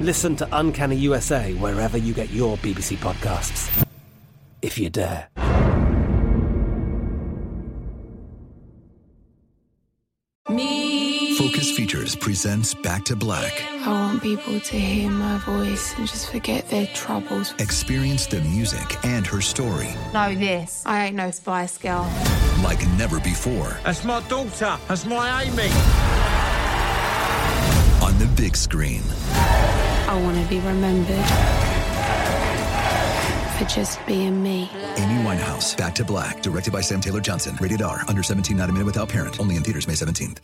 [0.00, 3.86] Listen to Uncanny USA wherever you get your BBC podcasts.
[4.62, 5.28] If you dare.
[10.48, 11.36] Me.
[11.36, 13.62] Focus Features presents Back to Black.
[13.82, 17.52] I want people to hear my voice and just forget their troubles.
[17.58, 19.90] Experience the music and her story.
[20.14, 20.82] Know this.
[20.86, 22.10] I ain't no Spice Girl.
[22.64, 23.78] Like never before.
[23.84, 24.78] That's my daughter.
[24.88, 25.68] That's my Amy.
[28.02, 29.02] On the big screen.
[30.10, 31.24] I want to be remembered
[33.56, 34.68] for just being me.
[34.96, 37.56] Amy Winehouse, Back to Black, directed by Sam Taylor Johnson.
[37.60, 39.38] Rated R, under 17, not a minute without parent.
[39.38, 40.38] Only in theaters May 17th.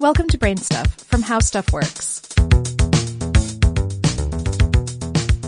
[0.00, 2.22] Welcome to Brain Stuff from How Stuff Works.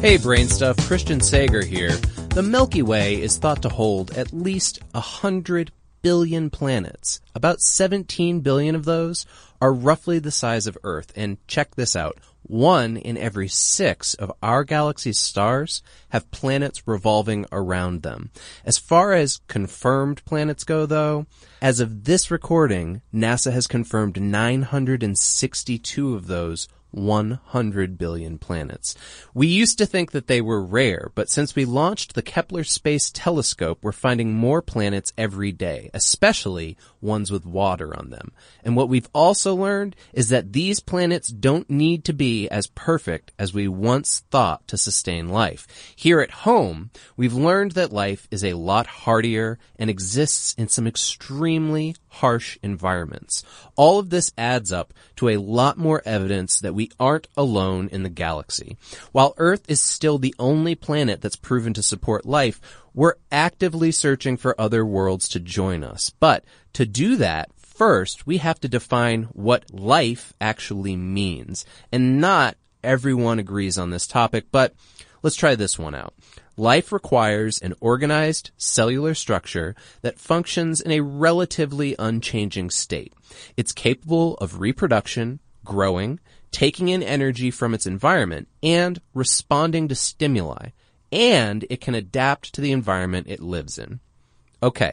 [0.00, 1.96] Hey, Brain Stuff, Christian Sager here.
[2.36, 5.72] The Milky Way is thought to hold at least a hundred
[6.02, 7.20] billion planets.
[7.34, 9.26] About 17 billion of those
[9.60, 11.12] are roughly the size of Earth.
[11.16, 12.18] And check this out.
[12.42, 18.30] One in every six of our galaxy's stars have planets revolving around them.
[18.64, 21.26] As far as confirmed planets go though,
[21.62, 28.94] as of this recording, NASA has confirmed 962 of those 100 billion planets.
[29.34, 33.10] We used to think that they were rare, but since we launched the Kepler Space
[33.10, 38.32] Telescope, we're finding more planets every day, especially ones with water on them.
[38.64, 43.32] And what we've also learned is that these planets don't need to be as perfect
[43.38, 45.66] as we once thought to sustain life.
[45.96, 50.86] Here at home, we've learned that life is a lot hardier and exists in some
[50.86, 53.44] extremely harsh environments.
[53.76, 58.04] All of this adds up to a lot more evidence that we aren't alone in
[58.04, 58.76] the galaxy.
[59.10, 62.60] While Earth is still the only planet that's proven to support life,
[62.94, 66.10] we're actively searching for other worlds to join us.
[66.10, 71.64] But to do that, first, we have to define what life actually means.
[71.90, 74.74] And not everyone agrees on this topic, but
[75.22, 76.14] let's try this one out.
[76.56, 83.14] Life requires an organized cellular structure that functions in a relatively unchanging state.
[83.56, 86.20] It's capable of reproduction, growing,
[86.50, 90.70] taking in energy from its environment, and responding to stimuli.
[91.12, 94.00] And it can adapt to the environment it lives in.
[94.62, 94.92] Okay.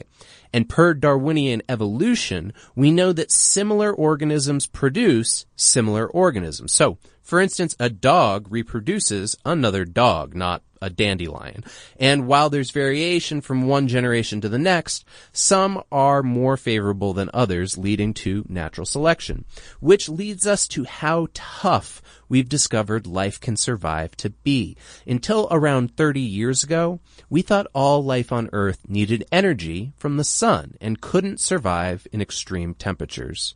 [0.53, 6.71] And per Darwinian evolution, we know that similar organisms produce similar organisms.
[6.73, 11.65] So, For instance, a dog reproduces another dog, not a dandelion.
[11.99, 15.03] And while there's variation from one generation to the next,
[15.33, 19.43] some are more favorable than others, leading to natural selection.
[19.81, 24.77] Which leads us to how tough we've discovered life can survive to be.
[25.05, 30.23] Until around 30 years ago, we thought all life on Earth needed energy from the
[30.23, 33.53] sun and couldn't survive in extreme temperatures.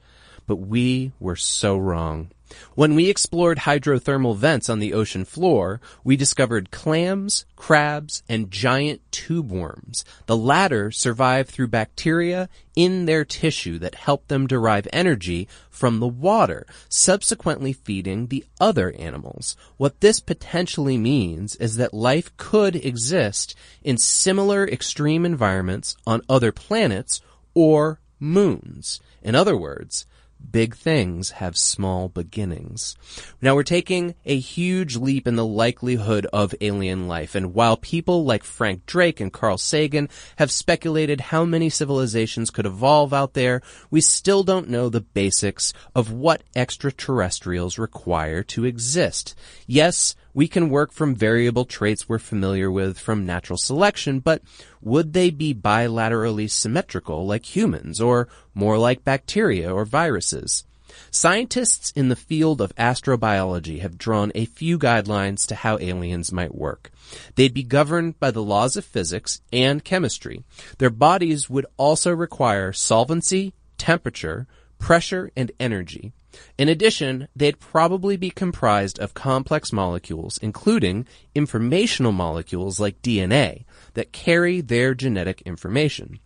[0.47, 2.31] But we were so wrong.
[2.75, 9.01] When we explored hydrothermal vents on the ocean floor, we discovered clams, crabs, and giant
[9.11, 10.03] tube worms.
[10.25, 16.07] The latter survive through bacteria in their tissue that help them derive energy from the
[16.07, 19.55] water, subsequently feeding the other animals.
[19.77, 26.51] What this potentially means is that life could exist in similar extreme environments on other
[26.51, 27.21] planets
[27.53, 28.99] or moons.
[29.21, 30.05] In other words,
[30.51, 32.95] big things have small beginnings.
[33.41, 38.25] Now we're taking a huge leap in the likelihood of alien life, and while people
[38.25, 43.61] like Frank Drake and Carl Sagan have speculated how many civilizations could evolve out there,
[43.89, 49.35] we still don't know the basics of what extraterrestrials require to exist.
[49.67, 54.42] Yes, we can work from variable traits we're familiar with from natural selection, but
[54.81, 60.63] would they be bilaterally symmetrical like humans or more like bacteria or viruses?
[61.10, 66.56] Scientists in the field of astrobiology have drawn a few guidelines to how aliens might
[66.56, 66.92] work.
[67.36, 70.44] They'd be governed by the laws of physics and chemistry.
[70.78, 74.48] Their bodies would also require solvency, temperature,
[74.80, 76.13] pressure, and energy.
[76.57, 81.06] In addition, they'd probably be comprised of complex molecules, including
[81.36, 86.19] informational molecules like DNA, that carry their genetic information.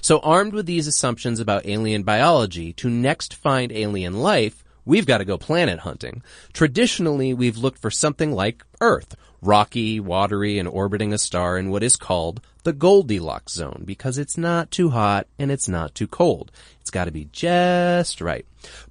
[0.00, 5.18] So armed with these assumptions about alien biology, to next find alien life, we've got
[5.18, 6.22] to go planet hunting.
[6.52, 11.82] Traditionally, we've looked for something like Earth, rocky, watery, and orbiting a star in what
[11.82, 16.50] is called the Goldilocks zone because it's not too hot and it's not too cold.
[16.80, 18.46] It's got to be just right.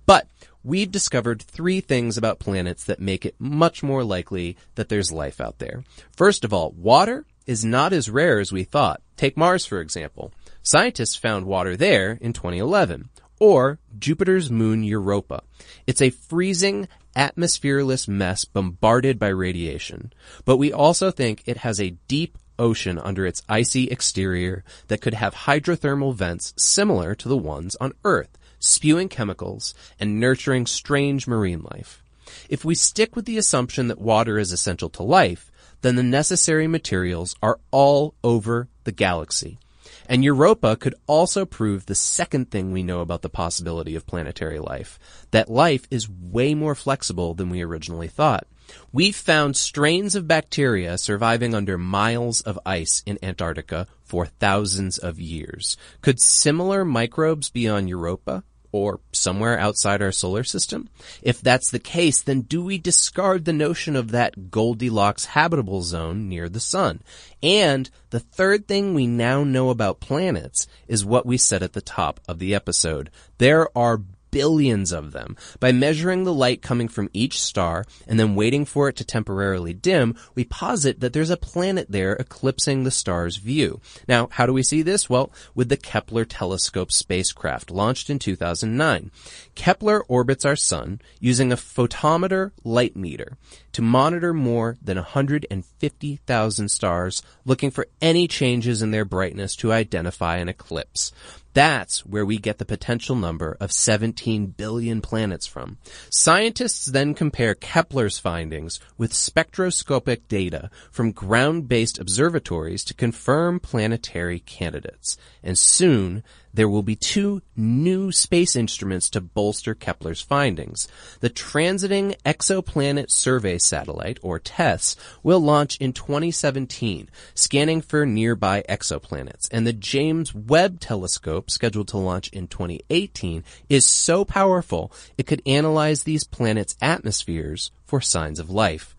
[0.06, 0.28] But
[0.64, 5.40] we've discovered three things about planets that make it much more likely that there's life
[5.40, 5.84] out there.
[6.16, 9.02] First of all, water is not as rare as we thought.
[9.16, 10.32] Take Mars, for example.
[10.62, 13.10] Scientists found water there in 2011.
[13.40, 15.44] Or Jupiter's moon Europa.
[15.86, 16.88] It's a freezing,
[17.18, 20.14] atmosphereless mess bombarded by radiation.
[20.46, 25.16] But we also think it has a deep ocean under its icy exterior that could
[25.16, 31.64] have hydrothermal vents similar to the ones on Earth, spewing chemicals and nurturing strange marine
[31.72, 32.04] life.
[32.50, 36.68] If we stick with the assumption that water is essential to life, then the necessary
[36.68, 39.60] materials are all over the galaxy.
[40.10, 44.58] And Europa could also prove the second thing we know about the possibility of planetary
[44.58, 44.98] life,
[45.32, 48.48] that life is way more flexible than we originally thought.
[48.92, 55.20] We've found strains of bacteria surviving under miles of ice in Antarctica for thousands of
[55.20, 55.78] years.
[56.02, 58.44] Could similar microbes be on Europa?
[58.78, 60.90] Or somewhere outside our solar system?
[61.22, 66.30] If that's the case, then do we discard the notion of that Goldilocks habitable zone
[66.30, 67.02] near the sun?
[67.42, 71.82] And the third thing we now know about planets is what we said at the
[71.82, 73.10] top of the episode.
[73.38, 74.02] There are
[74.32, 75.36] billions of them.
[75.60, 79.74] By measuring the light coming from each star and then waiting for it to temporarily
[79.74, 83.80] dim, we posit that there's a planet there eclipsing the star's view.
[84.08, 85.10] Now, how do we see this?
[85.10, 89.12] Well, with the Kepler telescope spacecraft launched in 2009.
[89.56, 93.38] Kepler orbits our sun using a photometer light meter
[93.74, 100.38] to monitor more than 150,000 stars looking for any changes in their brightness to identify
[100.38, 101.12] an eclipse.
[101.58, 105.80] That's where we get the potential number of 17 billion planets from.
[106.12, 115.18] Scientists then compare Kepler's findings with spectroscopic data from ground-based observatories to confirm planetary candidates.
[115.42, 116.24] And soon,
[116.58, 120.88] there will be two new space instruments to bolster Kepler's findings.
[121.20, 129.48] The Transiting Exoplanet Survey Satellite, or TESS, will launch in 2017, scanning for nearby exoplanets,
[129.52, 135.44] and the James Webb Telescope, scheduled to launch in 2018, is so powerful it could
[135.46, 138.96] analyze these planets' atmospheres for signs of life.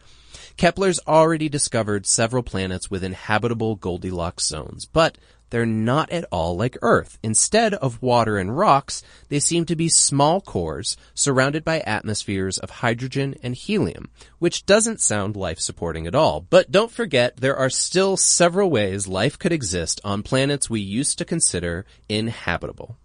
[0.57, 5.19] Kepler's already discovered several planets with inhabitable Goldilocks zones, but
[5.50, 7.19] they're not at all like Earth.
[7.23, 12.71] Instead of water and rocks, they seem to be small cores surrounded by atmospheres of
[12.71, 16.40] hydrogen and helium, which doesn't sound life supporting at all.
[16.40, 21.19] But don't forget, there are still several ways life could exist on planets we used
[21.19, 22.97] to consider inhabitable.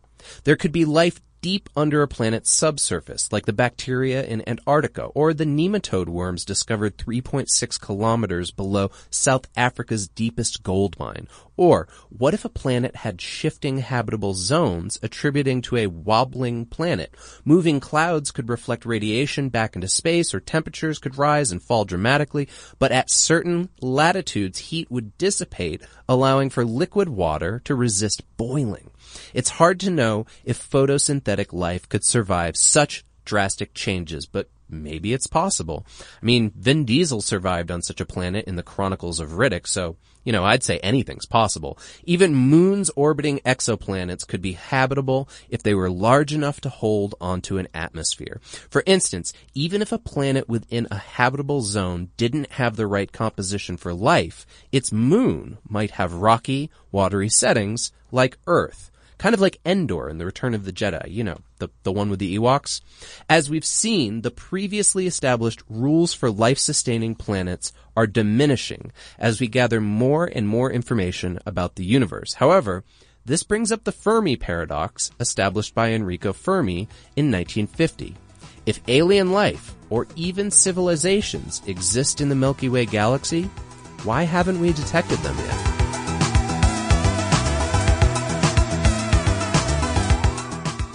[0.44, 5.34] There could be life deep under a planet's subsurface, like the bacteria in Antarctica, or
[5.34, 11.28] the nematode worms discovered 3.6 kilometers below South Africa's deepest gold mine.
[11.58, 17.14] Or, what if a planet had shifting habitable zones attributing to a wobbling planet?
[17.44, 22.48] Moving clouds could reflect radiation back into space, or temperatures could rise and fall dramatically,
[22.80, 28.90] but at certain latitudes, heat would dissipate, allowing for liquid water to resist boiling.
[29.34, 35.28] It's hard to know if photosynthetic life could survive such drastic changes, but maybe it's
[35.28, 35.86] possible.
[36.22, 39.98] I mean, Vin Diesel survived on such a planet in the Chronicles of Riddick, so,
[40.24, 41.78] you know, I'd say anything's possible.
[42.04, 47.58] Even moons orbiting exoplanets could be habitable if they were large enough to hold onto
[47.58, 48.40] an atmosphere.
[48.70, 53.78] For instance, even if a planet within a habitable zone didn't have the right composition
[53.78, 58.92] for life, its moon might have rocky, watery settings like Earth.
[59.24, 62.10] Kind of like Endor in The Return of the Jedi, you know, the, the one
[62.10, 62.82] with the Ewoks.
[63.30, 69.80] As we've seen, the previously established rules for life-sustaining planets are diminishing as we gather
[69.80, 72.34] more and more information about the universe.
[72.34, 72.84] However,
[73.24, 78.18] this brings up the Fermi paradox established by Enrico Fermi in 1950.
[78.66, 83.44] If alien life, or even civilizations, exist in the Milky Way galaxy,
[84.04, 86.03] why haven't we detected them yet?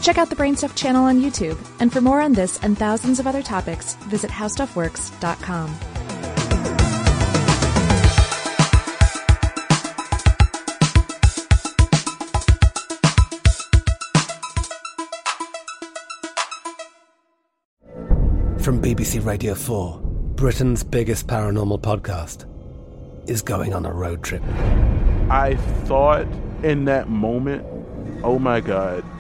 [0.09, 3.27] Check out the Brainstuff channel on YouTube, and for more on this and thousands of
[3.27, 5.69] other topics, visit howstuffworks.com.
[18.61, 20.01] From BBC Radio 4,
[20.37, 22.47] Britain's biggest paranormal podcast
[23.29, 24.43] is going on a road trip.
[25.29, 26.27] I thought
[26.63, 27.67] in that moment,
[28.25, 29.05] oh my God,